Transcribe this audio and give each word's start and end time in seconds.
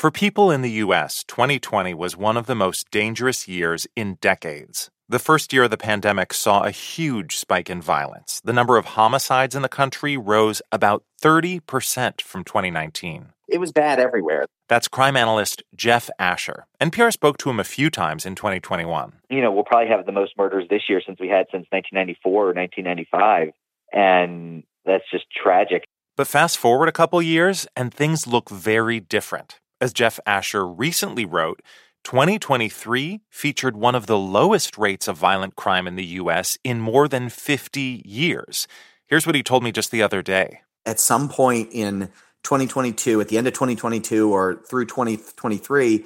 For 0.00 0.10
people 0.10 0.50
in 0.50 0.62
the 0.62 0.80
U.S., 0.86 1.24
2020 1.24 1.92
was 1.92 2.16
one 2.16 2.38
of 2.38 2.46
the 2.46 2.54
most 2.54 2.90
dangerous 2.90 3.46
years 3.46 3.86
in 3.94 4.14
decades. 4.22 4.88
The 5.10 5.18
first 5.18 5.52
year 5.52 5.64
of 5.64 5.70
the 5.70 5.76
pandemic 5.76 6.32
saw 6.32 6.62
a 6.62 6.70
huge 6.70 7.36
spike 7.36 7.68
in 7.68 7.82
violence. 7.82 8.40
The 8.42 8.54
number 8.54 8.78
of 8.78 8.96
homicides 8.96 9.54
in 9.54 9.60
the 9.60 9.68
country 9.68 10.16
rose 10.16 10.62
about 10.72 11.04
30% 11.22 12.22
from 12.22 12.44
2019. 12.44 13.34
It 13.46 13.60
was 13.60 13.72
bad 13.72 14.00
everywhere. 14.00 14.46
That's 14.70 14.88
crime 14.88 15.18
analyst 15.18 15.62
Jeff 15.76 16.08
Asher. 16.18 16.64
NPR 16.80 17.12
spoke 17.12 17.36
to 17.36 17.50
him 17.50 17.60
a 17.60 17.64
few 17.64 17.90
times 17.90 18.24
in 18.24 18.34
2021. 18.34 19.12
You 19.28 19.42
know, 19.42 19.52
we'll 19.52 19.64
probably 19.64 19.90
have 19.90 20.06
the 20.06 20.12
most 20.12 20.32
murders 20.38 20.64
this 20.70 20.84
year 20.88 21.02
since 21.04 21.20
we 21.20 21.28
had 21.28 21.44
since 21.52 21.66
1994 21.68 22.32
or 22.32 22.54
1995. 22.54 23.50
And 23.92 24.62
that's 24.86 25.04
just 25.12 25.26
tragic. 25.30 25.84
But 26.16 26.26
fast 26.26 26.56
forward 26.56 26.88
a 26.88 26.92
couple 26.92 27.20
years, 27.20 27.66
and 27.76 27.92
things 27.92 28.26
look 28.26 28.48
very 28.48 28.98
different. 28.98 29.59
As 29.82 29.94
Jeff 29.94 30.20
Asher 30.26 30.66
recently 30.66 31.24
wrote, 31.24 31.62
2023 32.04 33.22
featured 33.30 33.76
one 33.78 33.94
of 33.94 34.06
the 34.06 34.18
lowest 34.18 34.76
rates 34.76 35.08
of 35.08 35.16
violent 35.16 35.56
crime 35.56 35.86
in 35.86 35.96
the 35.96 36.04
U.S. 36.04 36.58
in 36.62 36.80
more 36.80 37.08
than 37.08 37.30
50 37.30 38.02
years. 38.04 38.68
Here's 39.06 39.26
what 39.26 39.34
he 39.34 39.42
told 39.42 39.64
me 39.64 39.72
just 39.72 39.90
the 39.90 40.02
other 40.02 40.20
day. 40.20 40.60
At 40.84 41.00
some 41.00 41.30
point 41.30 41.70
in 41.72 42.10
2022, 42.42 43.22
at 43.22 43.28
the 43.28 43.38
end 43.38 43.46
of 43.46 43.54
2022 43.54 44.30
or 44.30 44.62
through 44.68 44.84
2023, 44.84 46.04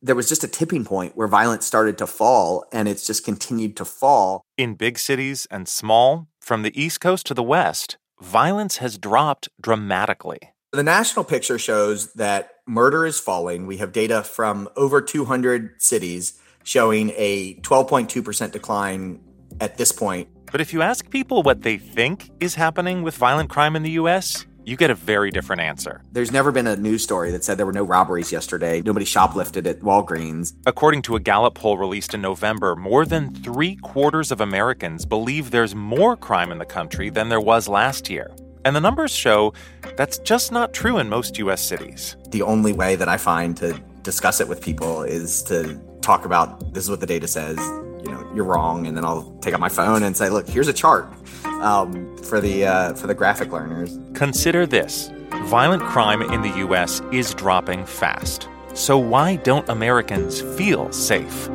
there 0.00 0.16
was 0.16 0.28
just 0.28 0.42
a 0.42 0.48
tipping 0.48 0.84
point 0.84 1.16
where 1.16 1.28
violence 1.28 1.64
started 1.64 1.98
to 1.98 2.08
fall 2.08 2.64
and 2.72 2.88
it's 2.88 3.06
just 3.06 3.24
continued 3.24 3.76
to 3.76 3.84
fall. 3.84 4.42
In 4.58 4.74
big 4.74 4.98
cities 4.98 5.46
and 5.48 5.68
small, 5.68 6.26
from 6.40 6.62
the 6.62 6.80
East 6.80 7.00
Coast 7.00 7.26
to 7.26 7.34
the 7.34 7.42
West, 7.42 7.98
violence 8.20 8.78
has 8.78 8.98
dropped 8.98 9.48
dramatically. 9.60 10.40
The 10.72 10.82
national 10.82 11.24
picture 11.24 11.58
shows 11.58 12.14
that 12.14 12.51
murder 12.66 13.04
is 13.04 13.18
falling. 13.18 13.66
We 13.66 13.78
have 13.78 13.92
data 13.92 14.22
from 14.22 14.68
over 14.76 15.00
200 15.00 15.80
cities 15.82 16.40
showing 16.64 17.12
a 17.16 17.54
12.2% 17.60 18.52
decline 18.52 19.20
at 19.60 19.76
this 19.76 19.92
point. 19.92 20.28
But 20.50 20.60
if 20.60 20.72
you 20.72 20.82
ask 20.82 21.08
people 21.10 21.42
what 21.42 21.62
they 21.62 21.76
think 21.76 22.30
is 22.40 22.54
happening 22.54 23.02
with 23.02 23.16
violent 23.16 23.50
crime 23.50 23.74
in 23.74 23.82
the 23.82 23.92
US, 23.92 24.46
you 24.64 24.76
get 24.76 24.90
a 24.90 24.94
very 24.94 25.32
different 25.32 25.60
answer. 25.60 26.04
There's 26.12 26.30
never 26.30 26.52
been 26.52 26.68
a 26.68 26.76
news 26.76 27.02
story 27.02 27.32
that 27.32 27.42
said 27.42 27.58
there 27.58 27.66
were 27.66 27.72
no 27.72 27.82
robberies 27.82 28.30
yesterday. 28.30 28.80
Nobody 28.82 29.04
shoplifted 29.04 29.66
at 29.66 29.80
Walgreens. 29.80 30.52
According 30.66 31.02
to 31.02 31.16
a 31.16 31.20
Gallup 31.20 31.54
poll 31.54 31.78
released 31.78 32.14
in 32.14 32.20
November, 32.20 32.76
more 32.76 33.04
than 33.04 33.34
three 33.34 33.74
quarters 33.76 34.30
of 34.30 34.40
Americans 34.40 35.04
believe 35.04 35.50
there's 35.50 35.74
more 35.74 36.16
crime 36.16 36.52
in 36.52 36.58
the 36.58 36.64
country 36.64 37.10
than 37.10 37.28
there 37.28 37.40
was 37.40 37.66
last 37.66 38.08
year. 38.08 38.30
And 38.64 38.76
the 38.76 38.80
numbers 38.80 39.10
show 39.10 39.52
that's 39.96 40.18
just 40.18 40.52
not 40.52 40.72
true 40.72 40.98
in 40.98 41.08
most 41.08 41.38
US 41.38 41.60
cities. 41.60 42.16
The 42.30 42.42
only 42.42 42.72
way 42.72 42.96
that 42.96 43.08
I 43.08 43.16
find 43.16 43.56
to 43.58 43.78
discuss 44.02 44.40
it 44.40 44.48
with 44.48 44.60
people 44.60 45.02
is 45.02 45.42
to 45.44 45.80
talk 46.00 46.24
about 46.24 46.72
this 46.72 46.84
is 46.84 46.90
what 46.90 47.00
the 47.00 47.06
data 47.06 47.26
says, 47.28 47.58
you 48.04 48.10
know, 48.10 48.30
you're 48.34 48.44
wrong, 48.44 48.86
and 48.86 48.96
then 48.96 49.04
I'll 49.04 49.30
take 49.40 49.54
out 49.54 49.60
my 49.60 49.68
phone 49.68 50.02
and 50.02 50.16
say, 50.16 50.28
look, 50.28 50.48
here's 50.48 50.68
a 50.68 50.72
chart 50.72 51.12
um, 51.44 52.16
for 52.18 52.40
the 52.40 52.66
uh, 52.66 52.94
for 52.94 53.06
the 53.06 53.14
graphic 53.14 53.52
learners. 53.52 53.98
Consider 54.14 54.66
this: 54.66 55.10
violent 55.46 55.82
crime 55.82 56.22
in 56.22 56.42
the 56.42 56.50
U.S. 56.58 57.00
is 57.12 57.34
dropping 57.34 57.84
fast. 57.86 58.48
So 58.74 58.96
why 58.98 59.36
don't 59.36 59.68
Americans 59.68 60.40
feel 60.56 60.90
safe? 60.92 61.48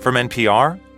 From 0.00 0.14
NPR, 0.14 0.80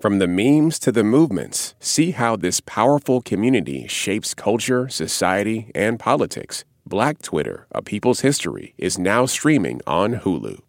From 0.00 0.18
the 0.18 0.26
memes 0.26 0.78
to 0.78 0.92
the 0.92 1.04
movements, 1.04 1.74
see 1.78 2.12
how 2.12 2.34
this 2.34 2.60
powerful 2.60 3.20
community 3.20 3.86
shapes 3.86 4.32
culture, 4.32 4.88
society, 4.88 5.70
and 5.74 6.00
politics. 6.00 6.64
Black 6.86 7.20
Twitter, 7.20 7.66
A 7.72 7.82
People's 7.82 8.20
History, 8.20 8.72
is 8.78 8.98
now 8.98 9.26
streaming 9.26 9.82
on 9.86 10.20
Hulu. 10.20 10.60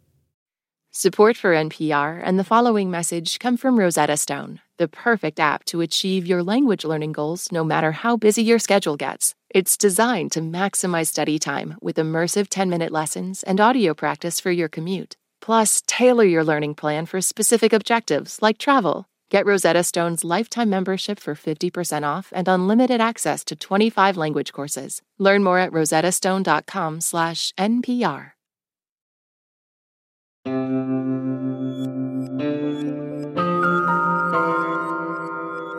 Support 0.91 1.37
for 1.37 1.53
NPR 1.53 2.19
and 2.21 2.37
the 2.37 2.43
following 2.43 2.91
message 2.91 3.39
come 3.39 3.55
from 3.55 3.79
Rosetta 3.79 4.17
Stone, 4.17 4.59
the 4.77 4.89
perfect 4.89 5.39
app 5.39 5.63
to 5.67 5.79
achieve 5.79 6.27
your 6.27 6.43
language 6.43 6.83
learning 6.83 7.13
goals 7.13 7.53
no 7.53 7.63
matter 7.63 7.93
how 7.93 8.17
busy 8.17 8.43
your 8.43 8.59
schedule 8.59 8.97
gets. 8.97 9.33
It's 9.49 9.77
designed 9.77 10.33
to 10.33 10.41
maximize 10.41 11.07
study 11.07 11.39
time 11.39 11.77
with 11.81 11.95
immersive 11.95 12.47
10 12.49 12.69
minute 12.69 12.91
lessons 12.91 13.43
and 13.43 13.61
audio 13.61 13.93
practice 13.93 14.41
for 14.41 14.51
your 14.51 14.67
commute. 14.67 15.15
Plus, 15.39 15.81
tailor 15.87 16.25
your 16.25 16.43
learning 16.43 16.75
plan 16.75 17.05
for 17.05 17.21
specific 17.21 17.71
objectives 17.71 18.41
like 18.41 18.57
travel. 18.57 19.05
Get 19.31 19.45
Rosetta 19.45 19.83
Stone's 19.83 20.25
lifetime 20.25 20.69
membership 20.69 21.17
for 21.17 21.35
50% 21.35 22.03
off 22.03 22.33
and 22.35 22.49
unlimited 22.49 22.99
access 22.99 23.45
to 23.45 23.55
25 23.55 24.17
language 24.17 24.51
courses. 24.51 25.01
Learn 25.17 25.41
more 25.41 25.57
at 25.57 25.71
rosettastone.com/npr. 25.71 28.31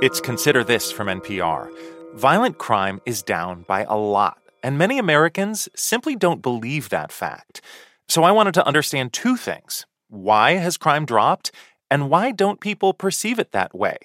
It's 0.02 0.20
Consider 0.20 0.64
This 0.64 0.90
from 0.90 1.08
NPR. 1.08 1.70
Violent 2.14 2.56
crime 2.56 3.02
is 3.04 3.22
down 3.22 3.66
by 3.68 3.84
a 3.84 3.98
lot, 3.98 4.38
and 4.62 4.78
many 4.78 4.98
Americans 4.98 5.68
simply 5.76 6.16
don't 6.16 6.40
believe 6.40 6.88
that 6.88 7.12
fact. 7.12 7.60
So 8.08 8.22
I 8.22 8.32
wanted 8.32 8.54
to 8.54 8.66
understand 8.66 9.12
two 9.12 9.36
things. 9.36 9.84
Why 10.08 10.52
has 10.52 10.76
crime 10.76 11.06
dropped? 11.06 11.52
And 11.92 12.08
why 12.08 12.30
don't 12.30 12.58
people 12.58 12.94
perceive 12.94 13.38
it 13.38 13.52
that 13.52 13.74
way? 13.74 13.98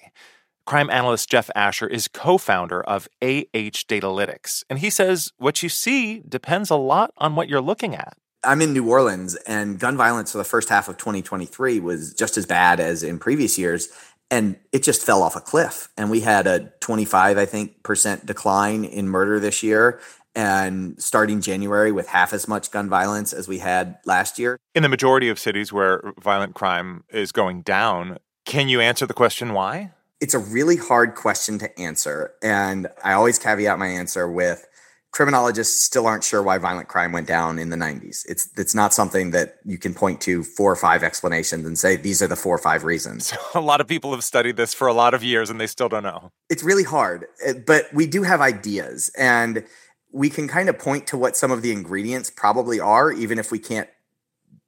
Crime 0.66 0.90
analyst 0.90 1.30
Jeff 1.30 1.48
Asher 1.54 1.86
is 1.86 2.06
co 2.06 2.36
founder 2.36 2.82
of 2.82 3.08
AH 3.22 3.88
Datalytics, 3.88 4.62
and 4.68 4.80
he 4.80 4.90
says 4.90 5.32
what 5.38 5.62
you 5.62 5.70
see 5.70 6.22
depends 6.28 6.68
a 6.68 6.76
lot 6.76 7.14
on 7.16 7.34
what 7.34 7.48
you're 7.48 7.62
looking 7.62 7.94
at. 7.94 8.18
I'm 8.44 8.60
in 8.60 8.74
New 8.74 8.86
Orleans, 8.86 9.36
and 9.46 9.78
gun 9.78 9.96
violence 9.96 10.32
for 10.32 10.38
the 10.38 10.44
first 10.44 10.68
half 10.68 10.90
of 10.90 10.98
2023 10.98 11.80
was 11.80 12.12
just 12.12 12.36
as 12.36 12.44
bad 12.44 12.78
as 12.78 13.02
in 13.02 13.18
previous 13.18 13.56
years 13.56 13.88
and 14.30 14.56
it 14.72 14.82
just 14.82 15.02
fell 15.02 15.22
off 15.22 15.36
a 15.36 15.40
cliff 15.40 15.88
and 15.96 16.10
we 16.10 16.20
had 16.20 16.46
a 16.46 16.70
25 16.80 17.38
i 17.38 17.46
think 17.46 17.82
percent 17.82 18.26
decline 18.26 18.84
in 18.84 19.08
murder 19.08 19.40
this 19.40 19.62
year 19.62 20.00
and 20.38 21.00
starting 21.02 21.40
january 21.40 21.90
with 21.90 22.06
half 22.06 22.32
as 22.32 22.46
much 22.46 22.70
gun 22.70 22.88
violence 22.88 23.32
as 23.32 23.48
we 23.48 23.58
had 23.58 23.98
last 24.06 24.38
year 24.38 24.56
in 24.74 24.82
the 24.82 24.88
majority 24.88 25.28
of 25.28 25.38
cities 25.38 25.72
where 25.72 26.12
violent 26.20 26.54
crime 26.54 27.02
is 27.10 27.32
going 27.32 27.60
down 27.62 28.16
can 28.44 28.68
you 28.68 28.80
answer 28.80 29.04
the 29.04 29.14
question 29.14 29.52
why 29.52 29.90
it's 30.20 30.34
a 30.34 30.38
really 30.38 30.76
hard 30.76 31.14
question 31.14 31.58
to 31.58 31.78
answer 31.78 32.32
and 32.42 32.86
i 33.02 33.12
always 33.12 33.38
caveat 33.38 33.78
my 33.78 33.88
answer 33.88 34.30
with 34.30 34.64
criminologists 35.10 35.80
still 35.80 36.06
aren't 36.06 36.22
sure 36.22 36.42
why 36.42 36.58
violent 36.58 36.88
crime 36.88 37.12
went 37.12 37.26
down 37.26 37.58
in 37.58 37.70
the 37.70 37.76
90s. 37.76 38.24
It's 38.28 38.48
it's 38.56 38.74
not 38.74 38.92
something 38.92 39.30
that 39.30 39.56
you 39.64 39.78
can 39.78 39.94
point 39.94 40.20
to 40.22 40.44
four 40.44 40.70
or 40.70 40.76
five 40.76 41.02
explanations 41.02 41.66
and 41.66 41.78
say 41.78 41.96
these 41.96 42.22
are 42.22 42.26
the 42.26 42.36
four 42.36 42.54
or 42.54 42.58
five 42.58 42.84
reasons. 42.84 43.32
a 43.54 43.60
lot 43.60 43.80
of 43.80 43.86
people 43.86 44.12
have 44.12 44.22
studied 44.22 44.56
this 44.56 44.74
for 44.74 44.86
a 44.86 44.92
lot 44.92 45.14
of 45.14 45.24
years 45.24 45.50
and 45.50 45.60
they 45.60 45.66
still 45.66 45.88
don't 45.88 46.02
know. 46.02 46.30
It's 46.50 46.62
really 46.62 46.84
hard, 46.84 47.26
eh, 47.44 47.54
but 47.66 47.92
we 47.92 48.06
do 48.06 48.22
have 48.22 48.40
ideas 48.40 49.10
and 49.18 49.64
we 50.12 50.30
can 50.30 50.48
kind 50.48 50.68
of 50.68 50.78
point 50.78 51.06
to 51.08 51.18
what 51.18 51.36
some 51.36 51.50
of 51.50 51.62
the 51.62 51.72
ingredients 51.72 52.30
probably 52.30 52.80
are 52.80 53.12
even 53.12 53.38
if 53.38 53.50
we 53.50 53.58
can't 53.58 53.88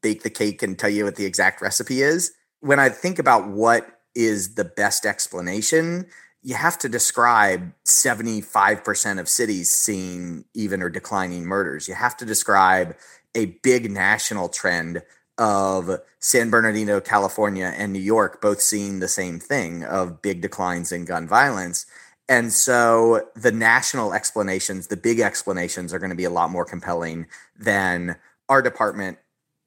bake 0.03 0.23
the 0.23 0.31
cake 0.31 0.63
and 0.63 0.79
tell 0.79 0.91
you 0.91 1.05
what 1.05 1.17
the 1.17 1.27
exact 1.27 1.61
recipe 1.61 2.03
is. 2.03 2.33
When 2.61 2.79
I 2.79 2.89
think 2.89 3.19
about 3.19 3.49
what 3.49 4.01
is 4.15 4.55
the 4.55 4.65
best 4.65 5.07
explanation, 5.07 6.07
you 6.43 6.55
have 6.55 6.79
to 6.79 6.89
describe 6.89 7.73
75% 7.85 9.21
of 9.21 9.29
cities 9.29 9.71
seeing 9.71 10.45
even 10.55 10.83
or 10.83 10.89
declining 10.89 11.45
murders. 11.45 11.89
You 11.89 11.95
have 11.95 12.17
to 12.19 12.25
describe 12.25 12.97
a 13.35 13.47
big 13.63 13.91
national 13.91 14.49
trend 14.49 15.03
of 15.39 16.01
San 16.19 16.51
Bernardino, 16.51 17.01
California, 17.01 17.73
and 17.77 17.93
New 17.93 18.01
York 18.01 18.41
both 18.41 18.61
seeing 18.61 19.01
the 19.01 19.09
same 19.09 19.39
thing 19.39 19.85
of 19.85 20.23
big 20.23 20.43
declines 20.43 20.93
in 20.93 21.05
gun 21.05 21.27
violence. 21.27 21.87
And 22.31 22.53
so 22.53 23.29
the 23.35 23.51
national 23.51 24.15
explanations, 24.15 24.87
the 24.87 24.97
big 24.97 25.19
explanations, 25.19 25.93
are 25.93 25.99
going 25.99 26.11
to 26.11 26.17
be 26.17 26.25
a 26.25 26.31
lot 26.31 26.51
more 26.51 26.65
compelling 26.65 27.27
than 27.59 28.17
our 28.49 28.63
department 28.63 29.19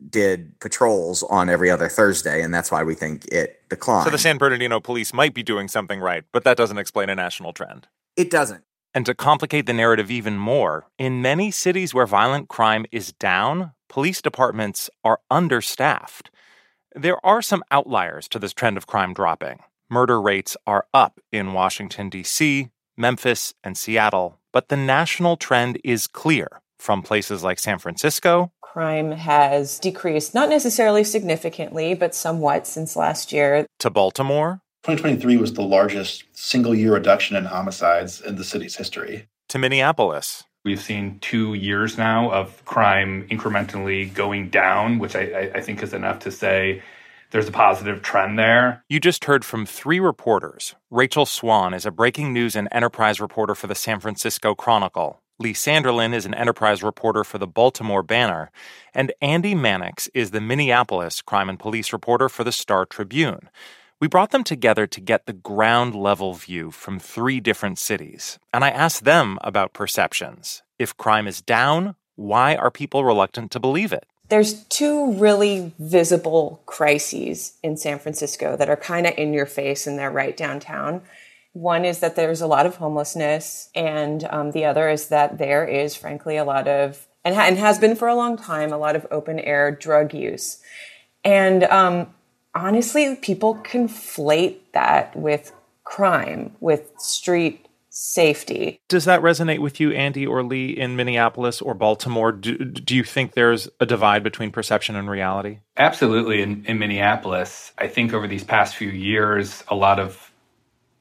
did 0.10 0.57
patrols 0.60 1.24
on 1.24 1.50
every 1.50 1.69
other 1.69 1.89
Thursday, 1.89 2.42
and 2.42 2.54
that's 2.54 2.71
why 2.71 2.81
we 2.83 2.95
think 2.95 3.25
it 3.25 3.62
declined. 3.69 4.06
So 4.06 4.12
the 4.12 4.18
San 4.18 4.38
Bernardino 4.38 4.80
police 4.80 5.13
might 5.13 5.33
be 5.33 5.44
doing 5.44 5.68
something 5.68 6.00
right, 6.00 6.24
but 6.31 6.45
that 6.45 6.56
doesn't 6.56 6.77
explain 6.77 7.10
a 7.10 7.15
national 7.15 7.51
trend. 7.51 7.88
It 8.15 8.31
doesn't. 8.31 8.63
And 8.94 9.06
to 9.07 9.13
complicate 9.13 9.65
the 9.65 9.74
narrative 9.74 10.10
even 10.10 10.38
more, 10.38 10.86
in 10.98 11.21
many 11.21 11.51
cities 11.51 11.94
where 11.94 12.06
violent 12.06 12.48
crime 12.48 12.86
is 12.92 13.12
down, 13.12 13.74
police 13.89 14.21
departments 14.21 14.89
are 15.04 15.19
understaffed. 15.30 16.31
There 16.95 17.24
are 17.25 17.42
some 17.42 17.63
outliers 17.71 18.27
to 18.30 18.39
this 18.39 18.54
trend 18.54 18.77
of 18.77 18.88
crime 18.88 19.13
dropping. 19.13 19.60
Murder 19.93 20.19
rates 20.19 20.57
are 20.65 20.87
up 20.91 21.19
in 21.31 21.53
Washington, 21.53 22.09
D.C., 22.09 22.69
Memphis, 22.97 23.53
and 23.63 23.77
Seattle, 23.77 24.39
but 24.51 24.69
the 24.69 24.75
national 24.75 25.37
trend 25.37 25.79
is 25.83 26.07
clear 26.07 26.47
from 26.79 27.03
places 27.03 27.43
like 27.43 27.59
San 27.59 27.77
Francisco. 27.77 28.51
Crime 28.59 29.11
has 29.11 29.77
decreased, 29.77 30.33
not 30.33 30.49
necessarily 30.49 31.03
significantly, 31.03 31.93
but 31.93 32.15
somewhat 32.15 32.65
since 32.65 32.95
last 32.95 33.31
year. 33.31 33.67
To 33.81 33.91
Baltimore. 33.91 34.61
2023 34.81 35.37
was 35.37 35.53
the 35.53 35.61
largest 35.61 36.23
single 36.31 36.73
year 36.73 36.95
reduction 36.95 37.35
in 37.35 37.45
homicides 37.45 38.19
in 38.19 38.35
the 38.35 38.43
city's 38.43 38.75
history. 38.75 39.27
To 39.49 39.59
Minneapolis. 39.59 40.43
We've 40.65 40.81
seen 40.81 41.19
two 41.19 41.53
years 41.53 41.99
now 41.99 42.31
of 42.31 42.65
crime 42.65 43.27
incrementally 43.29 44.11
going 44.11 44.49
down, 44.49 44.97
which 44.97 45.15
I, 45.15 45.51
I, 45.53 45.61
think 45.61 45.83
is 45.83 45.93
enough 45.93 46.17
to 46.19 46.31
say 46.31 46.81
there's 47.33 47.50
a 47.50 47.51
positive 47.51 48.03
trend 48.03 48.38
there. 48.38 48.85
You 48.88 49.00
just 49.00 49.25
heard 49.25 49.44
from 49.44 49.65
three 49.65 50.00
reporters. 50.00 50.75
Rachel 50.91 51.25
Swan 51.25 51.74
is 51.74 51.83
a 51.83 51.91
breaking 51.91 52.31
news 52.31 52.56
and 52.56 52.68
enterprise 52.71 53.19
reporter 53.19 53.56
for 53.56 53.65
the 53.65 53.74
San 53.74 54.00
Francisco 54.00 54.53
Chronicle. 54.53 55.19
Lee 55.39 55.53
Sanderlin 55.53 56.13
is 56.13 56.27
an 56.27 56.35
enterprise 56.35 56.83
reporter 56.83 57.24
for 57.24 57.39
the 57.39 57.47
Baltimore 57.47 58.03
Banner. 58.03 58.51
And 58.94 59.12
Andy 59.19 59.56
Mannix 59.56 60.09
is 60.13 60.30
the 60.30 60.39
Minneapolis 60.39 61.24
crime 61.24 61.50
and 61.50 61.59
police 61.59 61.91
reporter 61.91 62.30
for 62.30 62.44
the 62.44 62.51
Star 62.51 62.85
Tribune. 62.85 63.50
We 64.00 64.07
brought 64.07 64.29
them 64.29 64.44
together 64.44 64.86
to 64.86 65.01
get 65.01 65.25
the 65.25 65.33
ground 65.33 65.95
level 65.95 66.36
view 66.36 66.69
from 66.69 67.00
three 67.00 67.39
different 67.39 67.79
cities, 67.79 68.38
and 68.53 68.63
I 68.63 68.69
asked 68.69 69.06
them 69.06 69.39
about 69.41 69.74
perceptions. 69.74 70.62
If 70.77 70.97
crime 70.97 71.25
is 71.25 71.41
down, 71.41 71.95
why 72.15 72.56
are 72.56 72.69
people 72.69 73.03
reluctant 73.03 73.50
to 73.51 73.59
believe 73.59 73.91
it? 73.91 74.06
There's 74.33 74.63
two 74.63 75.13
really 75.13 75.74
visible 75.77 76.63
crises 76.65 77.53
in 77.62 77.77
San 77.77 78.00
Francisco 78.00 78.57
that 78.57 78.68
are 78.68 78.75
kind 78.75 79.06
of 79.06 79.13
in 79.15 79.31
your 79.31 79.45
face 79.45 79.85
and 79.85 80.00
they're 80.00 80.09
right 80.09 80.35
downtown. 80.35 81.03
One 81.51 81.85
is 81.85 82.00
that 82.00 82.15
there's 82.15 82.41
a 82.41 82.47
lot 82.47 82.65
of 82.65 82.77
homelessness, 82.77 83.69
and 83.75 84.24
um, 84.31 84.50
the 84.50 84.65
other 84.65 84.89
is 84.89 85.09
that 85.09 85.38
there 85.38 85.68
is, 85.68 85.95
frankly, 85.95 86.35
a 86.38 86.44
lot 86.44 86.68
of, 86.68 87.07
and, 87.24 87.35
ha- 87.35 87.44
and, 87.44 87.59
has 87.59 87.77
been 87.77 87.95
for 87.95 88.07
a 88.07 88.15
long 88.15 88.35
time, 88.35 88.74
a 88.74 88.77
lot 88.80 88.95
of 88.95 89.06
open 89.12 89.38
air 89.38 89.69
drug 89.69 90.15
use. 90.15 90.57
And 91.24 91.65
um, 91.65 92.12
honestly, 92.56 93.15
people 93.15 93.53
conflate 93.57 94.62
that 94.71 95.15
with 95.15 95.51
crime, 95.83 96.56
with 96.59 96.89
street 96.97 97.68
safety. 97.93 98.81
Does 98.89 99.05
that 99.05 99.21
resonate 99.21 99.59
with 99.59 99.79
you, 99.79 99.91
Andy 99.91 100.25
or 100.25 100.43
Lee, 100.43 100.71
in 100.71 100.95
Minneapolis 100.95 101.61
or 101.61 101.75
Baltimore? 101.75 102.31
Do, 102.31 102.57
do 102.57 102.95
you 102.95 103.03
think 103.03 103.33
there's 103.33 103.69
a 103.79 103.85
divide 103.85 104.23
between 104.23 104.51
perception 104.51 104.95
and 104.95 105.07
reality? 105.07 105.59
Absolutely. 105.77 106.41
In, 106.41 106.65
in 106.65 106.79
Minneapolis, 106.79 107.71
I 107.77 107.87
think 107.87 108.11
over 108.11 108.27
these 108.27 108.43
past 108.43 108.75
few 108.75 108.89
years, 108.89 109.63
a 109.67 109.75
lot 109.75 109.99
of 109.99 110.31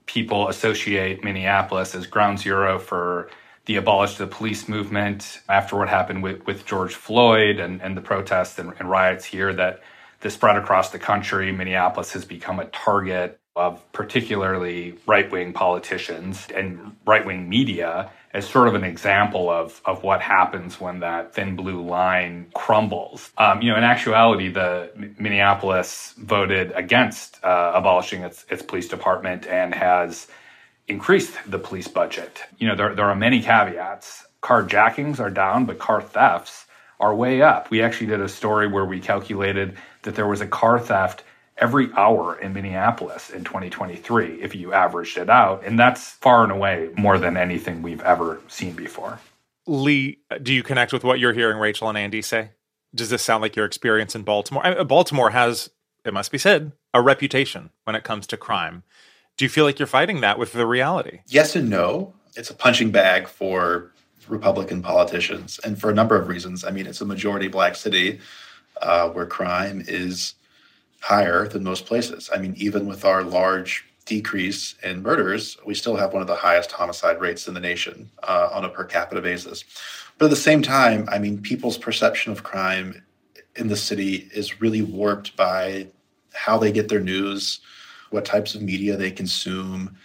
people 0.04 0.48
associate 0.48 1.24
Minneapolis 1.24 1.94
as 1.94 2.06
ground 2.06 2.38
zero 2.38 2.78
for 2.78 3.30
the 3.64 3.76
abolish 3.76 4.16
the 4.16 4.26
police 4.26 4.68
movement 4.68 5.40
after 5.48 5.76
what 5.76 5.88
happened 5.88 6.22
with, 6.22 6.44
with 6.46 6.66
George 6.66 6.94
Floyd 6.94 7.58
and, 7.58 7.80
and 7.80 7.96
the 7.96 8.02
protests 8.02 8.58
and, 8.58 8.74
and 8.78 8.90
riots 8.90 9.24
here 9.24 9.54
that 9.54 9.80
this 10.20 10.34
spread 10.34 10.56
across 10.56 10.90
the 10.90 10.98
country. 10.98 11.52
Minneapolis 11.52 12.12
has 12.12 12.24
become 12.24 12.60
a 12.60 12.66
target 12.66 13.40
of 13.54 13.92
particularly 13.92 14.94
right 15.06 15.30
wing 15.30 15.52
politicians 15.52 16.46
and 16.54 16.96
right 17.06 17.24
wing 17.26 17.48
media 17.48 18.10
as 18.32 18.48
sort 18.48 18.66
of 18.66 18.74
an 18.74 18.84
example 18.84 19.50
of, 19.50 19.82
of 19.84 20.02
what 20.02 20.22
happens 20.22 20.80
when 20.80 21.00
that 21.00 21.34
thin 21.34 21.54
blue 21.54 21.82
line 21.82 22.46
crumbles. 22.54 23.30
Um, 23.36 23.60
you 23.60 23.70
know, 23.70 23.76
in 23.76 23.84
actuality, 23.84 24.48
the 24.48 24.90
Minneapolis 25.18 26.14
voted 26.16 26.72
against 26.74 27.44
uh, 27.44 27.72
abolishing 27.74 28.22
its, 28.22 28.46
its 28.48 28.62
police 28.62 28.88
department 28.88 29.46
and 29.46 29.74
has 29.74 30.28
increased 30.88 31.34
the 31.46 31.58
police 31.58 31.88
budget. 31.88 32.42
You 32.58 32.68
know, 32.68 32.76
there, 32.76 32.94
there 32.94 33.06
are 33.06 33.14
many 33.14 33.42
caveats. 33.42 34.24
Carjackings 34.42 35.20
are 35.20 35.30
down, 35.30 35.66
but 35.66 35.78
car 35.78 36.00
thefts 36.00 36.64
are 36.98 37.14
way 37.14 37.42
up. 37.42 37.70
We 37.70 37.82
actually 37.82 38.06
did 38.06 38.20
a 38.20 38.28
story 38.28 38.66
where 38.66 38.86
we 38.86 38.98
calculated 38.98 39.76
that 40.02 40.14
there 40.14 40.26
was 40.26 40.40
a 40.40 40.46
car 40.46 40.80
theft 40.80 41.22
every 41.62 41.92
hour 41.94 42.36
in 42.40 42.52
Minneapolis 42.52 43.30
in 43.30 43.44
2023 43.44 44.42
if 44.42 44.52
you 44.52 44.72
averaged 44.72 45.16
it 45.16 45.30
out. 45.30 45.62
And 45.64 45.78
that's 45.78 46.10
far 46.10 46.42
and 46.42 46.50
away 46.50 46.90
more 46.98 47.18
than 47.18 47.36
anything 47.36 47.82
we've 47.82 48.02
ever 48.02 48.40
seen 48.48 48.74
before. 48.74 49.20
Lee, 49.66 50.18
do 50.42 50.52
you 50.52 50.64
connect 50.64 50.92
with 50.92 51.04
what 51.04 51.20
you're 51.20 51.32
hearing 51.32 51.58
Rachel 51.58 51.88
and 51.88 51.96
Andy 51.96 52.20
say? 52.20 52.50
Does 52.92 53.10
this 53.10 53.22
sound 53.22 53.42
like 53.42 53.54
your 53.54 53.64
experience 53.64 54.16
in 54.16 54.22
Baltimore? 54.22 54.66
I 54.66 54.74
mean, 54.74 54.86
Baltimore 54.88 55.30
has, 55.30 55.70
it 56.04 56.12
must 56.12 56.32
be 56.32 56.38
said, 56.38 56.72
a 56.92 57.00
reputation 57.00 57.70
when 57.84 57.94
it 57.94 58.02
comes 58.02 58.26
to 58.26 58.36
crime. 58.36 58.82
Do 59.36 59.44
you 59.44 59.48
feel 59.48 59.64
like 59.64 59.78
you're 59.78 59.86
fighting 59.86 60.20
that 60.20 60.40
with 60.40 60.52
the 60.52 60.66
reality? 60.66 61.20
Yes 61.28 61.54
and 61.54 61.70
no. 61.70 62.12
It's 62.34 62.50
a 62.50 62.54
punching 62.54 62.90
bag 62.90 63.28
for 63.28 63.92
Republican 64.28 64.82
politicians, 64.82 65.60
and 65.64 65.80
for 65.80 65.90
a 65.90 65.94
number 65.94 66.16
of 66.16 66.28
reasons. 66.28 66.64
I 66.64 66.70
mean, 66.70 66.86
it's 66.86 67.00
a 67.00 67.04
majority 67.04 67.48
black 67.48 67.76
city 67.76 68.20
uh, 68.80 69.08
where 69.10 69.26
crime 69.26 69.84
is 69.86 70.34
higher 71.02 71.48
than 71.48 71.64
most 71.64 71.84
places. 71.84 72.30
I 72.32 72.38
mean, 72.38 72.54
even 72.56 72.86
with 72.86 73.04
our 73.04 73.24
large 73.24 73.84
decrease 74.06 74.76
in 74.82 75.02
murders, 75.02 75.56
we 75.66 75.74
still 75.74 75.96
have 75.96 76.12
one 76.12 76.22
of 76.22 76.28
the 76.28 76.34
highest 76.34 76.72
homicide 76.72 77.20
rates 77.20 77.48
in 77.48 77.54
the 77.54 77.60
nation 77.60 78.08
uh, 78.22 78.48
on 78.52 78.64
a 78.64 78.68
per 78.68 78.84
capita 78.84 79.20
basis. 79.20 79.64
But 80.16 80.26
at 80.26 80.30
the 80.30 80.36
same 80.36 80.62
time, 80.62 81.08
I 81.10 81.18
mean, 81.18 81.42
people's 81.42 81.76
perception 81.76 82.32
of 82.32 82.44
crime 82.44 83.02
in 83.56 83.68
the 83.68 83.76
city 83.76 84.30
is 84.32 84.60
really 84.60 84.82
warped 84.82 85.36
by 85.36 85.88
how 86.34 86.56
they 86.56 86.72
get 86.72 86.88
their 86.88 87.00
news, 87.00 87.60
what 88.10 88.24
types 88.24 88.54
of 88.54 88.62
media 88.62 88.96
they 88.96 89.10
consume, 89.10 89.96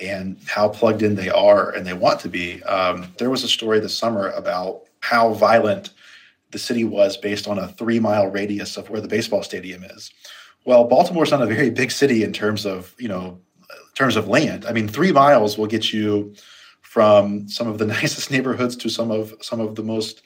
and 0.00 0.36
how 0.46 0.68
plugged 0.68 1.02
in 1.02 1.14
they 1.14 1.30
are 1.30 1.70
and 1.70 1.86
they 1.86 1.94
want 1.94 2.20
to 2.20 2.28
be. 2.28 2.62
Um, 2.64 3.12
there 3.18 3.30
was 3.30 3.44
a 3.44 3.48
story 3.48 3.80
this 3.80 3.96
summer 3.96 4.28
about 4.30 4.82
how 5.00 5.32
violent 5.32 5.90
the 6.54 6.58
city 6.58 6.84
was 6.84 7.18
based 7.18 7.46
on 7.46 7.58
a 7.58 7.68
three 7.68 8.00
mile 8.00 8.28
radius 8.28 8.78
of 8.78 8.88
where 8.88 9.00
the 9.00 9.08
baseball 9.08 9.42
stadium 9.42 9.84
is. 9.84 10.10
Well, 10.64 10.84
Baltimore's 10.84 11.32
not 11.32 11.42
a 11.42 11.46
very 11.46 11.68
big 11.68 11.90
city 11.90 12.22
in 12.22 12.32
terms 12.32 12.64
of, 12.64 12.94
you 12.98 13.08
know, 13.08 13.38
terms 13.94 14.16
of 14.16 14.28
land. 14.28 14.64
I 14.64 14.72
mean, 14.72 14.88
three 14.88 15.12
miles 15.12 15.58
will 15.58 15.66
get 15.66 15.92
you 15.92 16.34
from 16.80 17.48
some 17.48 17.66
of 17.66 17.78
the 17.78 17.86
nicest 17.98 18.30
neighborhoods 18.30 18.76
to 18.76 18.88
some 18.88 19.10
of 19.10 19.34
some 19.42 19.60
of 19.60 19.74
the 19.74 19.82
most 19.82 20.22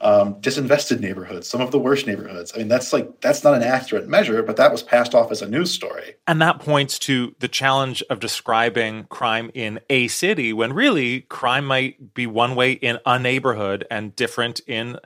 um, 0.00 0.34
disinvested 0.42 1.00
neighborhoods, 1.00 1.48
some 1.48 1.60
of 1.60 1.70
the 1.70 1.78
worst 1.78 2.06
neighborhoods. 2.06 2.52
I 2.54 2.58
mean, 2.58 2.68
that's 2.68 2.92
like 2.92 3.20
that's 3.20 3.44
not 3.44 3.54
an 3.54 3.62
accurate 3.62 4.08
measure, 4.08 4.42
but 4.42 4.56
that 4.56 4.72
was 4.72 4.82
passed 4.82 5.14
off 5.14 5.30
as 5.30 5.40
a 5.42 5.48
news 5.48 5.70
story. 5.70 6.14
And 6.26 6.40
that 6.42 6.58
points 6.58 6.98
to 7.00 7.34
the 7.38 7.48
challenge 7.48 8.02
of 8.10 8.20
describing 8.20 9.04
crime 9.04 9.50
in 9.54 9.80
a 9.88 10.08
city 10.08 10.52
when 10.52 10.72
really 10.72 11.22
crime 11.22 11.66
might 11.66 12.14
be 12.14 12.26
one 12.26 12.54
way 12.54 12.72
in 12.72 12.98
a 13.06 13.18
neighborhood 13.18 13.86
and 13.90 14.14
different 14.16 14.60
in 14.66 14.98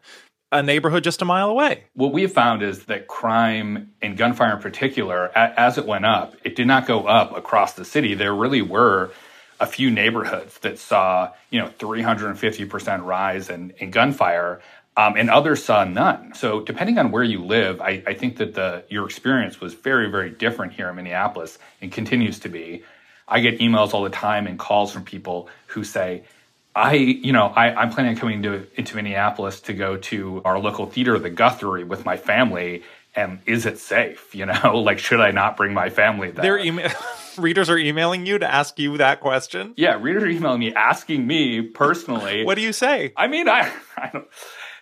a 0.53 0.63
neighborhood 0.63 1.05
just 1.05 1.23
a 1.23 1.25
mile 1.25 1.49
away. 1.49 1.85
What 1.95 2.13
we 2.13 2.23
have 2.23 2.33
found 2.33 2.63
is 2.63 2.85
that 2.87 3.07
crime 3.07 3.93
and 4.03 4.17
gunfire 4.17 4.57
in 4.57 4.63
particular, 4.63 5.31
as 5.37 5.79
it 5.79 5.87
went 5.87 6.05
up, 6.05 6.35
it 6.45 6.57
did 6.57 6.67
not 6.67 6.87
go 6.87 7.07
up 7.07 7.37
across 7.37 7.75
the 7.75 7.85
city. 7.85 8.15
There 8.15 8.35
really 8.35 8.63
were 8.63 9.11
a 9.61 9.67
few 9.67 9.91
neighborhoods 9.91 10.59
that 10.61 10.79
saw, 10.79 11.33
you 11.51 11.61
know, 11.61 11.69
350% 11.79 13.05
rise 13.05 13.51
in, 13.51 13.73
in 13.79 13.91
gunfire. 13.91 14.61
Um, 14.97 15.15
and 15.17 15.31
others 15.31 15.63
saw 15.63 15.85
none. 15.85 16.35
So 16.35 16.61
depending 16.61 16.99
on 16.99 17.13
where 17.13 17.23
you 17.23 17.45
live, 17.45 17.81
I, 17.81 18.03
I 18.07 18.15
think 18.15 18.39
that 18.39 18.55
the 18.55 18.85
your 18.89 19.07
experience 19.07 19.61
was 19.61 19.73
very, 19.73 20.11
very 20.11 20.31
different 20.31 20.73
here 20.73 20.89
in 20.89 20.97
Minneapolis 20.97 21.59
and 21.81 21.93
continues 21.93 22.41
to 22.41 22.49
be. 22.49 22.83
I 23.29 23.39
get 23.41 23.61
emails 23.61 23.95
all 23.95 24.03
the 24.03 24.11
time 24.11 24.49
and 24.49 24.59
calls 24.59 24.93
from 24.93 25.05
people 25.05 25.49
who 25.69 25.85
say, 25.85 26.25
I, 26.75 26.95
you 26.95 27.33
know, 27.33 27.47
I, 27.47 27.83
am 27.83 27.91
planning 27.91 28.15
on 28.15 28.21
coming 28.21 28.43
to, 28.43 28.67
into 28.77 28.97
Minneapolis 28.97 29.61
to 29.63 29.73
go 29.73 29.97
to 29.97 30.41
our 30.45 30.59
local 30.59 30.87
theater, 30.87 31.19
the 31.19 31.31
Guthrie, 31.31 31.85
with 31.85 32.05
my 32.05 32.17
family. 32.17 32.85
And 33.17 33.41
is 33.45 33.67
it 33.67 33.79
safe? 33.79 34.35
You 34.35 34.47
know, 34.47 34.81
like, 34.85 34.99
should 34.99 35.21
I 35.21 35.33
not 35.33 35.57
bring 35.57 35.75
my 35.75 35.91
family 35.91 36.31
there? 36.31 36.43
Their 36.43 36.59
email 36.59 36.91
readers 37.37 37.69
are 37.69 37.79
emailing 37.79 38.25
you 38.25 38.39
to 38.39 38.51
ask 38.51 38.79
you 38.79 38.97
that 38.99 39.21
question. 39.21 39.75
Yeah, 39.77 39.99
readers 40.01 40.23
are 40.23 40.29
emailing 40.29 40.61
me, 40.61 40.75
asking 40.75 41.27
me 41.27 41.63
personally. 41.63 42.45
what 42.47 42.55
do 42.55 42.63
you 42.63 42.73
say? 42.73 43.13
I 43.17 43.27
mean, 43.27 43.49
I, 43.49 43.73
I 43.97 44.11
don't. 44.13 44.29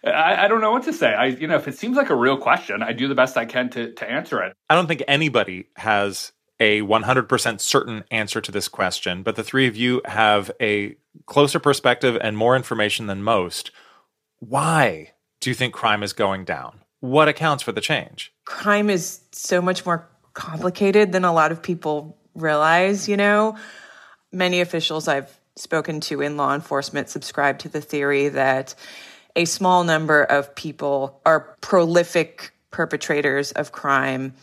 I, 0.04 0.44
I, 0.44 0.48
don't 0.48 0.60
know 0.60 0.70
what 0.70 0.84
to 0.84 0.92
say. 0.92 1.12
I, 1.12 1.26
you 1.26 1.48
know, 1.48 1.56
if 1.56 1.66
it 1.66 1.76
seems 1.76 1.96
like 1.96 2.08
a 2.08 2.14
real 2.14 2.36
question, 2.36 2.84
I 2.84 2.92
do 2.92 3.08
the 3.08 3.16
best 3.16 3.36
I 3.36 3.46
can 3.46 3.68
to 3.70 3.92
to 3.94 4.08
answer 4.08 4.40
it. 4.42 4.54
I 4.70 4.76
don't 4.76 4.86
think 4.86 5.02
anybody 5.08 5.66
has 5.74 6.32
a 6.60 6.82
100% 6.82 7.60
certain 7.60 8.04
answer 8.10 8.40
to 8.40 8.52
this 8.52 8.68
question, 8.68 9.22
but 9.22 9.36
the 9.36 9.44
three 9.44 9.66
of 9.66 9.76
you 9.76 10.00
have 10.04 10.50
a 10.60 10.96
closer 11.26 11.58
perspective 11.58 12.18
and 12.20 12.36
more 12.36 12.56
information 12.56 13.06
than 13.06 13.22
most. 13.22 13.70
Why 14.40 15.12
do 15.40 15.50
you 15.50 15.54
think 15.54 15.74
crime 15.74 16.02
is 16.02 16.12
going 16.12 16.44
down? 16.44 16.80
What 17.00 17.28
accounts 17.28 17.62
for 17.62 17.72
the 17.72 17.80
change? 17.80 18.32
Crime 18.44 18.90
is 18.90 19.20
so 19.32 19.60
much 19.60 19.86
more 19.86 20.08
complicated 20.34 21.12
than 21.12 21.24
a 21.24 21.32
lot 21.32 21.52
of 21.52 21.62
people 21.62 22.16
realize, 22.34 23.08
you 23.08 23.16
know. 23.16 23.56
Many 24.32 24.60
officials 24.60 25.08
I've 25.08 25.38
spoken 25.56 26.00
to 26.00 26.20
in 26.20 26.36
law 26.36 26.54
enforcement 26.54 27.08
subscribe 27.08 27.58
to 27.60 27.68
the 27.68 27.80
theory 27.80 28.28
that 28.28 28.74
a 29.36 29.44
small 29.44 29.84
number 29.84 30.22
of 30.24 30.54
people 30.54 31.20
are 31.24 31.56
prolific 31.60 32.52
perpetrators 32.70 33.52
of 33.52 33.72
crime. 33.72 34.34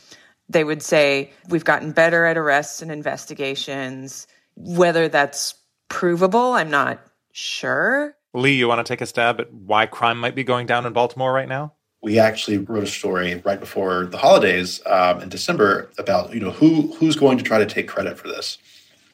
They 0.50 0.64
would 0.64 0.82
say, 0.82 1.32
We've 1.50 1.66
gotten 1.66 1.92
better 1.92 2.26
at 2.26 2.38
arrests 2.38 2.82
and 2.82 2.92
investigations. 2.92 4.28
Whether 4.56 5.10
that's 5.10 5.56
provable, 5.90 6.54
I'm 6.54 6.70
not 6.70 7.00
sure. 7.32 8.16
Lee, 8.34 8.54
you 8.54 8.68
want 8.68 8.86
to 8.86 8.92
take 8.92 9.02
a 9.02 9.06
stab 9.06 9.40
at 9.40 9.54
why 9.54 9.86
crime 9.86 10.20
might 10.20 10.36
be 10.36 10.44
going 10.44 10.68
down 10.68 10.86
in 10.86 10.94
Baltimore 10.94 11.32
right 11.32 11.48
now? 11.48 11.74
We 12.02 12.20
actually 12.20 12.60
wrote 12.60 12.84
a 12.84 12.88
story 12.88 13.42
right 13.46 13.60
before 13.60 14.06
the 14.06 14.18
holidays 14.18 14.82
um, 14.86 15.22
in 15.22 15.30
December 15.30 15.90
about 15.98 16.34
you 16.34 16.40
know 16.40 16.52
who 16.52 16.94
who's 16.96 17.16
going 17.16 17.38
to 17.38 17.44
try 17.44 17.58
to 17.58 17.66
take 17.66 17.88
credit 17.88 18.18
for 18.18 18.28
this 18.28 18.58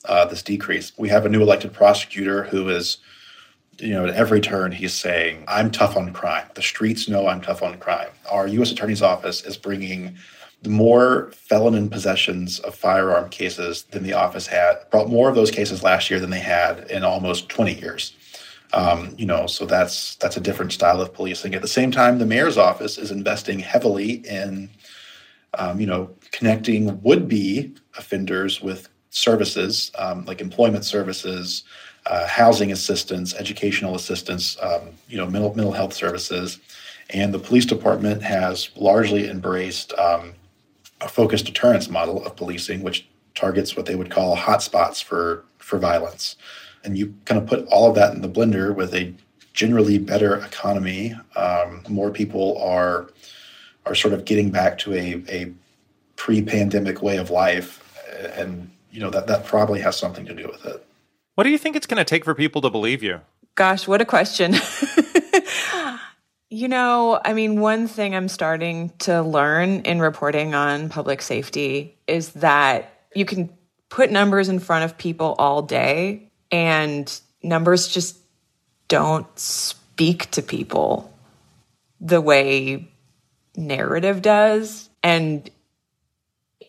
uh, 0.06 0.26
this 0.26 0.42
decrease. 0.42 0.92
We 0.98 1.08
have 1.10 1.26
a 1.26 1.30
new 1.30 1.42
elected 1.42 1.72
prosecutor 1.72 2.44
who 2.44 2.68
is 2.70 2.98
you 3.82 3.94
know, 3.94 4.06
at 4.06 4.14
every 4.14 4.40
turn, 4.40 4.72
he's 4.72 4.94
saying, 4.94 5.44
I'm 5.48 5.72
tough 5.72 5.98
on 5.98 6.14
crime. 6.14 6.46
The 6.54 6.62
streets 6.62 7.10
know 7.10 7.28
I'm 7.28 7.42
tough 7.42 7.64
on 7.64 7.78
crime. 7.80 8.10
Our 8.30 8.48
U.S. 8.48 8.72
Attorney's 8.72 9.02
Office 9.02 9.44
is 9.44 9.58
bringing 9.58 10.18
more 10.68 11.32
felon 11.32 11.76
in 11.76 11.90
possessions 11.90 12.60
of 12.60 12.76
firearm 12.76 13.30
cases 13.30 13.84
than 13.92 14.04
the 14.04 14.14
office 14.14 14.48
had, 14.48 14.76
brought 14.92 15.10
more 15.10 15.30
of 15.30 15.36
those 15.36 15.52
cases 15.52 15.84
last 15.84 16.10
year 16.10 16.20
than 16.20 16.30
they 16.30 16.40
had 16.40 16.90
in 16.92 17.04
almost 17.04 17.50
20 17.50 17.80
years. 17.80 18.14
Um, 18.74 19.16
you 19.18 19.26
know, 19.26 19.48
so 19.48 19.66
that's 19.66 20.16
that's 20.16 20.38
a 20.38 20.42
different 20.42 20.72
style 20.72 21.02
of 21.02 21.14
policing. 21.14 21.56
At 21.56 21.62
the 21.62 21.68
same 21.68 21.92
time, 21.92 22.20
the 22.20 22.26
mayor's 22.26 22.58
office 22.58 22.98
is 22.98 23.12
investing 23.12 23.60
heavily 23.60 24.26
in, 24.26 24.70
um, 25.58 25.80
you 25.80 25.88
know, 25.88 26.10
connecting 26.32 27.02
would-be 27.02 27.74
offenders 27.98 28.62
with 28.62 28.88
services 29.10 29.92
um, 30.00 30.24
like 30.26 30.40
employment 30.40 30.86
services, 30.86 31.64
uh, 32.06 32.26
housing 32.28 32.72
assistance, 32.72 33.34
educational 33.36 33.96
assistance, 33.96 34.58
um, 34.62 34.90
you 35.10 35.18
know, 35.18 35.28
mental 35.28 35.54
mental 35.54 35.74
health 35.74 35.94
services, 35.94 36.60
and 37.10 37.34
the 37.34 37.40
police 37.40 37.66
department 37.66 38.24
has 38.24 38.70
largely 38.78 39.30
embraced 39.30 39.92
um, 40.00 40.34
a 41.02 41.10
focused 41.10 41.46
deterrence 41.46 41.90
model 41.90 42.26
of 42.26 42.36
policing, 42.36 42.82
which 42.82 43.08
targets 43.36 43.76
what 43.76 43.86
they 43.86 43.96
would 43.96 44.12
call 44.12 44.38
hotspots 44.38 45.04
for 45.04 45.44
for 45.58 45.78
violence. 45.78 46.36
And 46.84 46.98
you 46.98 47.14
kind 47.26 47.42
of 47.42 47.48
put 47.48 47.66
all 47.68 47.90
of 47.90 47.96
that 47.96 48.14
in 48.14 48.22
the 48.22 48.30
blender 48.30 48.74
with 48.74 48.94
a 48.94 49.14
generally 49.54 49.98
better 49.98 50.36
economy. 50.38 51.14
Um, 51.36 51.84
more 51.90 52.12
people 52.12 52.58
are 52.62 53.10
are 53.86 53.96
sort 53.96 54.14
of 54.14 54.26
getting 54.26 54.52
back 54.52 54.78
to 54.80 54.94
a, 54.94 55.24
a 55.30 55.52
pre-pandemic 56.16 57.02
way 57.02 57.18
of 57.18 57.30
life, 57.30 58.00
and 58.36 58.70
you 58.92 59.00
know 59.00 59.10
that 59.10 59.28
that 59.28 59.46
probably 59.46 59.82
has 59.82 59.98
something 59.98 60.26
to 60.26 60.34
do 60.34 60.48
with 60.48 60.66
it. 60.66 60.86
What 61.36 61.46
do 61.46 61.50
you 61.50 61.58
think 61.58 61.76
it's 61.76 61.88
going 61.88 61.98
to 61.98 62.06
take 62.06 62.26
for 62.26 62.36
people 62.36 62.62
to 62.62 62.70
believe 62.70 63.02
you? 63.02 63.22
Gosh, 63.56 63.88
what 63.88 64.02
a 64.02 64.06
question. 64.06 64.56
you 66.54 66.68
know, 66.68 67.20
I 67.24 67.34
mean, 67.34 67.62
one 67.62 67.88
thing 67.88 68.14
I'm 68.14 68.28
starting 68.28 68.92
to 69.00 69.22
learn 69.22 69.84
in 69.84 70.02
reporting 70.02 70.54
on 70.54 70.90
public 70.90 71.22
safety 71.22 71.98
is 72.08 72.34
that 72.34 73.06
you 73.16 73.24
can 73.24 73.50
put 73.88 74.12
numbers 74.12 74.50
in 74.50 74.60
front 74.60 74.84
of 74.84 74.98
people 74.98 75.34
all 75.40 75.62
day 75.62 76.30
and 76.52 77.22
numbers 77.42 77.88
just 77.88 78.18
don't 78.90 79.28
speak 79.40 80.30
to 80.32 80.42
people 80.42 81.14
the 82.02 82.20
way 82.20 82.92
narrative 83.56 84.22
does. 84.22 84.90
And 85.02 85.50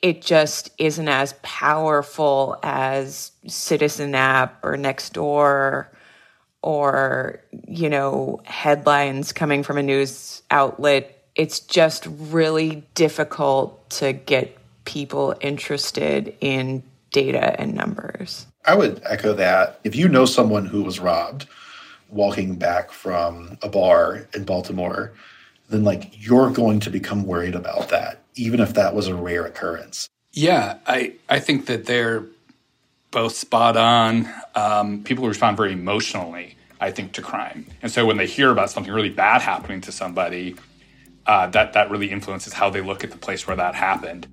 it 0.00 0.22
just 0.22 0.70
isn't 0.78 1.08
as 1.08 1.34
powerful 1.42 2.56
as 2.62 3.32
Citizen 3.48 4.14
App 4.14 4.64
or 4.64 4.76
Nextdoor 4.76 5.88
or, 6.62 7.40
you 7.66 7.88
know, 7.88 8.40
headlines 8.45 9.33
coming 9.33 9.62
from 9.62 9.78
a 9.78 9.83
news 9.83 10.42
outlet. 10.50 11.19
It's 11.35 11.61
just 11.61 12.07
really 12.07 12.85
difficult 12.95 13.88
to 13.90 14.12
get 14.12 14.57
people 14.85 15.35
interested 15.40 16.35
in 16.40 16.83
data 17.11 17.61
and 17.61 17.75
numbers. 17.75 18.47
I 18.64 18.75
would 18.75 19.02
echo 19.04 19.35
that. 19.35 19.81
If 19.85 19.97
you 19.97 20.09
know 20.09 20.25
someone 20.25 20.66
who 20.66 20.83
was 20.83 21.00
robbed 21.00 21.47
walking 22.11 22.57
back 22.57 22.90
from 22.90 23.59
a 23.62 23.69
bar 23.69 24.28
in 24.35 24.45
Baltimore, 24.45 25.12
then 25.69 25.85
like 25.85 26.11
you're 26.14 26.50
going 26.50 26.81
to 26.81 26.90
become 26.90 27.25
worried 27.25 27.54
about 27.54 27.88
that 27.88 28.23
even 28.35 28.61
if 28.61 28.75
that 28.75 28.95
was 28.95 29.09
a 29.09 29.14
rare 29.14 29.45
occurrence. 29.45 30.09
Yeah, 30.33 30.78
I, 30.87 31.14
I 31.28 31.40
think 31.40 31.66
that 31.66 31.87
they're 31.87 32.25
both 33.12 33.37
spot 33.37 33.76
on. 33.76 34.28
Um, 34.57 35.04
people 35.04 35.28
respond 35.28 35.57
very 35.57 35.73
emotionally, 35.73 36.57
I 36.81 36.90
think, 36.90 37.12
to 37.12 37.23
crime. 37.23 37.66
And 37.81 37.92
so 37.92 38.04
when 38.04 38.16
they 38.16 38.26
hear 38.26 38.50
about 38.50 38.71
something 38.71 38.92
really 38.92 39.11
bad 39.11 39.42
happening 39.42 39.81
to 39.83 39.92
somebody, 39.92 40.57
uh, 41.26 41.47
that, 41.49 41.75
that 41.75 41.90
really 41.90 42.11
influences 42.11 42.52
how 42.52 42.71
they 42.71 42.81
look 42.81 43.04
at 43.04 43.12
the 43.12 43.19
place 43.19 43.47
where 43.47 43.57
that 43.57 43.76
happened. 43.76 44.26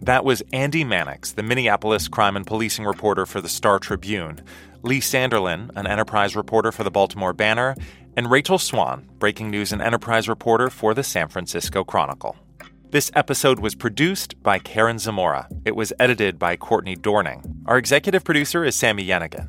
That 0.00 0.24
was 0.24 0.42
Andy 0.52 0.84
Mannix, 0.84 1.32
the 1.32 1.42
Minneapolis 1.42 2.08
crime 2.08 2.36
and 2.36 2.46
policing 2.46 2.84
reporter 2.84 3.26
for 3.26 3.40
the 3.40 3.48
Star 3.48 3.78
Tribune, 3.78 4.40
Lee 4.82 5.00
Sanderlin, 5.00 5.70
an 5.76 5.86
enterprise 5.86 6.34
reporter 6.34 6.72
for 6.72 6.82
the 6.82 6.90
Baltimore 6.90 7.32
Banner, 7.32 7.76
and 8.16 8.30
Rachel 8.30 8.58
Swan, 8.58 9.08
breaking 9.18 9.50
news 9.50 9.72
and 9.72 9.80
enterprise 9.80 10.28
reporter 10.28 10.70
for 10.70 10.92
the 10.92 11.04
San 11.04 11.28
Francisco 11.28 11.84
Chronicle. 11.84 12.36
This 12.92 13.10
episode 13.14 13.58
was 13.58 13.74
produced 13.74 14.42
by 14.42 14.58
Karen 14.58 14.98
Zamora. 14.98 15.48
It 15.64 15.74
was 15.74 15.94
edited 15.98 16.38
by 16.38 16.56
Courtney 16.56 16.94
Dorning. 16.94 17.42
Our 17.64 17.78
executive 17.78 18.22
producer 18.22 18.66
is 18.66 18.76
Sami 18.76 19.06
Yenigun. 19.06 19.48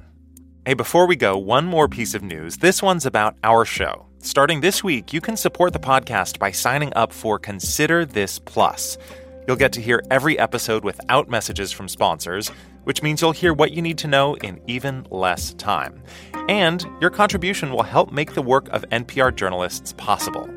Hey, 0.65 0.75
before 0.75 1.05
we 1.07 1.17
go, 1.17 1.37
one 1.37 1.65
more 1.65 1.89
piece 1.89 2.13
of 2.13 2.23
news. 2.23 2.55
This 2.55 2.81
one's 2.81 3.05
about 3.05 3.35
our 3.43 3.65
show. 3.65 4.05
Starting 4.19 4.61
this 4.61 4.81
week, 4.81 5.11
you 5.11 5.19
can 5.19 5.35
support 5.35 5.73
the 5.73 5.79
podcast 5.79 6.39
by 6.39 6.51
signing 6.51 6.93
up 6.95 7.11
for 7.11 7.37
Consider 7.37 8.05
This 8.05 8.39
Plus. 8.39 8.97
You'll 9.45 9.57
get 9.57 9.73
to 9.73 9.81
hear 9.81 10.01
every 10.09 10.39
episode 10.39 10.85
without 10.85 11.27
messages 11.27 11.73
from 11.73 11.89
sponsors, 11.89 12.49
which 12.83 13.01
means 13.03 13.21
you'll 13.21 13.31
hear 13.31 13.53
what 13.53 13.71
you 13.71 13.81
need 13.81 13.97
to 13.99 14.07
know 14.07 14.35
in 14.35 14.59
even 14.67 15.05
less 15.09 15.53
time. 15.53 16.01
And 16.49 16.85
your 16.99 17.09
contribution 17.09 17.71
will 17.71 17.83
help 17.83 18.11
make 18.11 18.33
the 18.33 18.41
work 18.41 18.67
of 18.69 18.83
NPR 18.89 19.35
journalists 19.35 19.93
possible. 19.93 20.49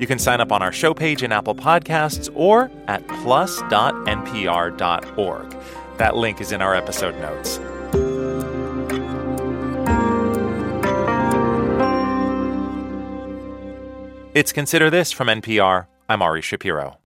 You 0.00 0.06
can 0.06 0.18
sign 0.18 0.40
up 0.40 0.50
on 0.52 0.62
our 0.62 0.72
show 0.72 0.94
page 0.94 1.22
in 1.22 1.32
Apple 1.32 1.54
Podcasts 1.54 2.30
or 2.34 2.70
at 2.88 3.06
plus.npr.org. 3.08 4.04
That 5.98 6.16
link 6.16 6.40
is 6.40 6.50
in 6.50 6.62
our 6.62 6.74
episode 6.74 7.14
notes. 7.20 7.60
It's 14.34 14.52
Consider 14.52 14.90
This 14.90 15.12
from 15.12 15.28
NPR. 15.28 15.86
I'm 16.08 16.20
Ari 16.20 16.42
Shapiro. 16.42 16.98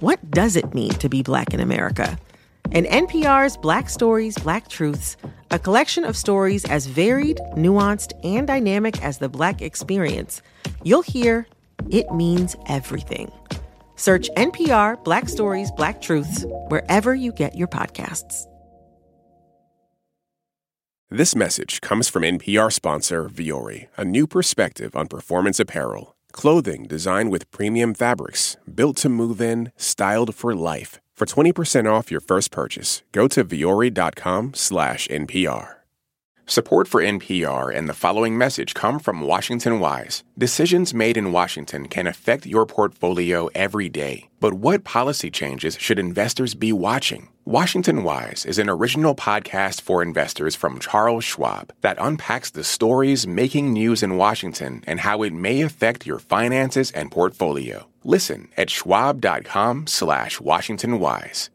What 0.00 0.30
does 0.30 0.56
it 0.56 0.74
mean 0.74 0.90
to 0.90 1.08
be 1.08 1.22
Black 1.22 1.54
in 1.54 1.60
America? 1.60 2.18
In 2.76 2.84
NPR's 2.84 3.56
Black 3.56 3.88
Stories, 3.88 4.36
Black 4.36 4.68
Truths, 4.68 5.16
a 5.50 5.58
collection 5.58 6.04
of 6.04 6.14
stories 6.14 6.62
as 6.66 6.84
varied, 6.84 7.40
nuanced, 7.54 8.12
and 8.22 8.46
dynamic 8.46 9.02
as 9.02 9.16
the 9.16 9.30
Black 9.30 9.62
experience, 9.62 10.42
you'll 10.82 11.00
hear 11.00 11.46
it 11.88 12.10
means 12.10 12.54
everything. 12.68 13.32
Search 13.94 14.28
NPR 14.36 15.02
Black 15.04 15.26
Stories, 15.30 15.70
Black 15.70 16.02
Truths 16.02 16.44
wherever 16.68 17.14
you 17.14 17.32
get 17.32 17.56
your 17.56 17.66
podcasts. 17.66 18.44
This 21.08 21.34
message 21.34 21.80
comes 21.80 22.10
from 22.10 22.24
NPR 22.24 22.70
sponsor 22.70 23.30
Vuori, 23.30 23.86
a 23.96 24.04
new 24.04 24.26
perspective 24.26 24.94
on 24.94 25.08
performance 25.08 25.58
apparel. 25.58 26.14
Clothing 26.32 26.84
designed 26.84 27.30
with 27.30 27.50
premium 27.50 27.94
fabrics, 27.94 28.58
built 28.74 28.98
to 28.98 29.08
move 29.08 29.40
in, 29.40 29.72
styled 29.78 30.34
for 30.34 30.54
life. 30.54 31.00
For 31.16 31.24
20% 31.24 31.90
off 31.90 32.10
your 32.10 32.20
first 32.20 32.50
purchase, 32.50 33.02
go 33.12 33.26
to 33.26 33.42
vuori.com 33.42 34.52
slash 34.52 35.08
NPR. 35.08 35.76
Support 36.44 36.88
for 36.88 37.00
NPR 37.00 37.74
and 37.74 37.88
the 37.88 37.94
following 37.94 38.36
message 38.36 38.74
come 38.74 38.98
from 38.98 39.22
Washington 39.22 39.80
Wise. 39.80 40.24
Decisions 40.36 40.92
made 40.92 41.16
in 41.16 41.32
Washington 41.32 41.88
can 41.88 42.06
affect 42.06 42.44
your 42.44 42.66
portfolio 42.66 43.48
every 43.54 43.88
day. 43.88 44.28
But 44.40 44.54
what 44.54 44.84
policy 44.84 45.30
changes 45.30 45.78
should 45.80 45.98
investors 45.98 46.54
be 46.54 46.70
watching? 46.70 47.30
Washington 47.48 48.02
Wise 48.02 48.44
is 48.44 48.58
an 48.58 48.68
original 48.68 49.14
podcast 49.14 49.80
for 49.80 50.02
investors 50.02 50.56
from 50.56 50.80
Charles 50.80 51.22
Schwab 51.22 51.72
that 51.80 51.96
unpacks 52.00 52.50
the 52.50 52.64
stories 52.64 53.24
making 53.24 53.72
news 53.72 54.02
in 54.02 54.16
Washington 54.16 54.82
and 54.84 54.98
how 54.98 55.22
it 55.22 55.32
may 55.32 55.60
affect 55.60 56.08
your 56.08 56.18
finances 56.18 56.90
and 56.90 57.08
portfolio. 57.08 57.86
Listen 58.02 58.48
at 58.56 58.68
schwab.com 58.68 59.86
slash 59.86 60.40
Washington 60.40 60.98
Wise. 60.98 61.48